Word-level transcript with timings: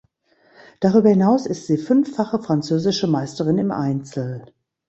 Darüber 0.79 1.09
hinaus 1.09 1.45
ist 1.45 1.67
sie 1.67 1.77
fünffache 1.77 2.39
französische 2.41 3.05
Meisterin 3.05 3.59
im 3.59 3.69
Einzel. 3.71 4.51